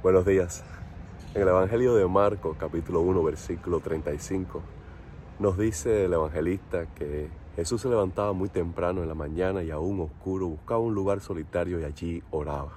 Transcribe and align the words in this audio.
Buenos 0.00 0.24
días. 0.24 0.62
En 1.34 1.42
el 1.42 1.48
Evangelio 1.48 1.96
de 1.96 2.06
Marcos, 2.06 2.56
capítulo 2.56 3.00
1, 3.00 3.20
versículo 3.24 3.80
35, 3.80 4.62
nos 5.40 5.58
dice 5.58 6.04
el 6.04 6.12
evangelista 6.12 6.86
que 6.94 7.28
Jesús 7.56 7.80
se 7.80 7.88
levantaba 7.88 8.32
muy 8.32 8.48
temprano 8.48 9.02
en 9.02 9.08
la 9.08 9.16
mañana 9.16 9.64
y 9.64 9.72
aún 9.72 9.98
oscuro 10.00 10.46
buscaba 10.46 10.78
un 10.78 10.94
lugar 10.94 11.20
solitario 11.20 11.80
y 11.80 11.84
allí 11.84 12.22
oraba. 12.30 12.74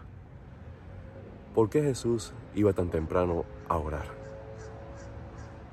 ¿Por 1.54 1.70
qué 1.70 1.84
Jesús 1.84 2.34
iba 2.56 2.74
tan 2.74 2.90
temprano 2.90 3.46
a 3.70 3.78
orar? 3.78 4.08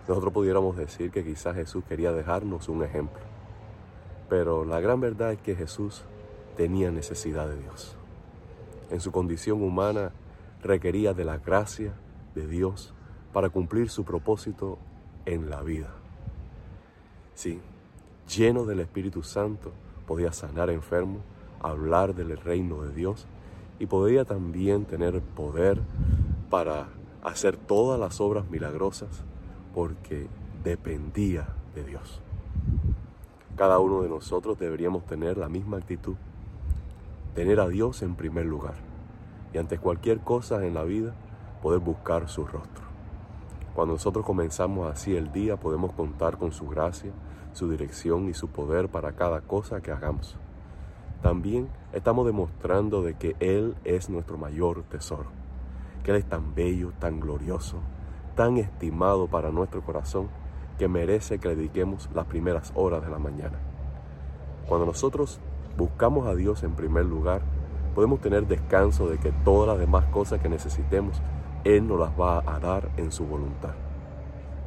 Nosotros 0.07 0.35
pudiéramos 0.35 0.77
decir 0.77 1.11
que 1.11 1.25
quizás 1.25 1.55
Jesús 1.55 1.83
quería 1.89 2.12
dejarnos 2.12 2.69
un 2.69 2.85
ejemplo, 2.85 3.23
pero 4.29 4.67
la 4.67 4.80
gran 4.80 5.01
verdad 5.01 5.33
es 5.33 5.39
que 5.39 5.57
Jesús 5.57 6.05
tenía 6.59 6.91
necesidad 6.91 7.49
de 7.49 7.57
Dios. 7.57 7.96
En 8.91 9.01
su 9.01 9.12
condición 9.12 9.62
humana, 9.62 10.12
requería 10.62 11.14
de 11.14 11.25
la 11.25 11.38
gracia 11.38 11.95
de 12.34 12.46
Dios 12.46 12.93
para 13.32 13.50
cumplir 13.50 13.90
su 13.90 14.04
propósito 14.04 14.79
en 15.26 15.50
la 15.50 15.62
vida. 15.62 15.90
Sí, 17.35 17.61
lleno 18.29 18.64
del 18.64 18.80
Espíritu 18.80 19.22
Santo, 19.22 19.72
podía 20.07 20.32
sanar 20.32 20.71
enfermos, 20.71 21.22
hablar 21.61 22.14
del 22.14 22.36
reino 22.36 22.82
de 22.82 22.94
Dios 22.94 23.26
y 23.79 23.86
podía 23.86 24.25
también 24.25 24.85
tener 24.86 25.21
poder 25.21 25.80
para 26.50 26.88
hacer 27.22 27.57
todas 27.57 28.00
las 28.00 28.21
obras 28.21 28.49
milagrosas 28.50 29.08
porque 29.75 30.27
dependía 30.64 31.49
de 31.75 31.85
Dios. 31.85 32.20
Cada 33.56 33.78
uno 33.78 34.02
de 34.02 34.08
nosotros 34.08 34.58
deberíamos 34.58 35.05
tener 35.06 35.36
la 35.36 35.48
misma 35.48 35.78
actitud, 35.78 36.14
tener 37.34 37.61
a 37.61 37.69
Dios 37.69 38.02
en 38.02 38.14
primer 38.14 38.47
lugar 38.47 38.88
y 39.52 39.58
ante 39.58 39.78
cualquier 39.78 40.20
cosa 40.20 40.64
en 40.66 40.75
la 40.75 40.84
vida 40.84 41.14
poder 41.62 41.80
buscar 41.80 42.28
su 42.28 42.47
rostro. 42.47 42.84
Cuando 43.74 43.94
nosotros 43.94 44.24
comenzamos 44.24 44.90
así 44.90 45.14
el 45.14 45.32
día 45.32 45.56
podemos 45.56 45.92
contar 45.92 46.36
con 46.36 46.52
su 46.52 46.68
gracia, 46.68 47.12
su 47.52 47.70
dirección 47.70 48.28
y 48.28 48.34
su 48.34 48.48
poder 48.48 48.88
para 48.88 49.12
cada 49.12 49.40
cosa 49.40 49.80
que 49.80 49.92
hagamos. 49.92 50.36
También 51.22 51.68
estamos 51.92 52.27
demostrando 52.27 53.02
de 53.02 53.14
que 53.14 53.36
Él 53.40 53.74
es 53.84 54.08
nuestro 54.08 54.38
mayor 54.38 54.82
tesoro, 54.84 55.30
que 56.05 56.12
Él 56.12 56.16
es 56.18 56.28
tan 56.28 56.55
bello, 56.55 56.92
tan 56.98 57.20
glorioso, 57.20 57.78
tan 58.36 58.56
estimado 58.56 59.27
para 59.27 59.50
nuestro 59.50 59.83
corazón 59.83 60.28
que 60.78 60.86
merece 60.86 61.38
que 61.38 61.48
le 61.48 61.56
dediquemos 61.56 62.08
las 62.14 62.27
primeras 62.27 62.72
horas 62.77 63.02
de 63.02 63.10
la 63.10 63.18
mañana. 63.18 63.58
Cuando 64.68 64.86
nosotros 64.86 65.40
buscamos 65.77 66.27
a 66.28 66.34
Dios 66.34 66.62
en 66.62 66.74
primer 66.74 67.05
lugar, 67.05 67.42
podemos 67.98 68.20
tener 68.20 68.46
descanso 68.46 69.08
de 69.08 69.18
que 69.18 69.32
todas 69.44 69.66
las 69.66 69.77
demás 69.77 70.04
cosas 70.04 70.41
que 70.41 70.48
necesitemos, 70.48 71.20
Él 71.64 71.88
nos 71.88 71.98
las 71.98 72.12
va 72.12 72.44
a 72.46 72.60
dar 72.60 72.90
en 72.96 73.10
su 73.10 73.27
voluntad. 73.27 73.74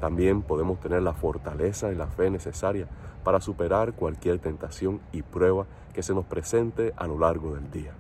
También 0.02 0.42
podemos 0.42 0.82
tener 0.82 1.02
la 1.02 1.14
fortaleza 1.14 1.94
y 1.94 1.96
la 1.96 2.08
fe 2.08 2.30
necesaria 2.30 2.90
para 3.24 3.40
superar 3.40 3.94
cualquier 3.94 4.40
tentación 4.40 5.00
y 5.14 5.22
prueba 5.22 5.66
que 5.94 6.04
se 6.04 6.14
nos 6.14 6.26
presente 6.26 6.92
a 6.98 7.08
lo 7.08 7.18
largo 7.18 7.56
del 7.56 7.72
día. 7.72 7.94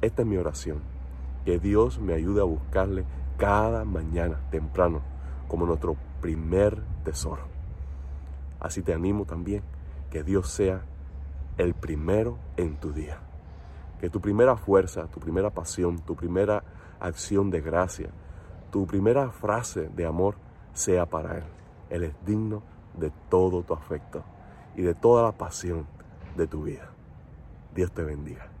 Esta 0.00 0.22
es 0.22 0.28
mi 0.28 0.36
oración, 0.36 0.78
que 1.44 1.58
Dios 1.58 1.98
me 1.98 2.14
ayude 2.14 2.40
a 2.40 2.44
buscarle 2.44 3.06
cada 3.36 3.84
mañana 3.84 4.38
temprano 4.52 5.00
como 5.48 5.66
nuestro 5.66 5.96
primer 6.20 6.80
tesoro. 7.02 7.42
Así 8.60 8.80
te 8.80 8.94
animo 8.94 9.24
también 9.24 9.64
que 10.08 10.22
Dios 10.22 10.48
sea 10.50 10.82
el 11.58 11.74
primero 11.74 12.38
en 12.56 12.76
tu 12.76 12.92
día. 12.92 13.18
Que 14.00 14.10
tu 14.10 14.20
primera 14.20 14.56
fuerza, 14.56 15.06
tu 15.06 15.20
primera 15.20 15.50
pasión, 15.50 15.98
tu 16.00 16.16
primera 16.16 16.62
acción 16.98 17.50
de 17.50 17.60
gracia, 17.60 18.10
tu 18.70 18.86
primera 18.86 19.30
frase 19.30 19.88
de 19.88 20.06
amor 20.06 20.36
sea 20.72 21.06
para 21.06 21.38
Él. 21.38 21.44
Él 21.90 22.04
es 22.04 22.14
digno 22.24 22.62
de 22.94 23.12
todo 23.28 23.62
tu 23.62 23.74
afecto 23.74 24.22
y 24.76 24.82
de 24.82 24.94
toda 24.94 25.22
la 25.24 25.32
pasión 25.32 25.86
de 26.36 26.46
tu 26.46 26.62
vida. 26.62 26.90
Dios 27.74 27.92
te 27.92 28.02
bendiga. 28.02 28.59